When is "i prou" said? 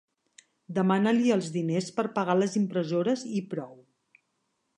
3.43-3.79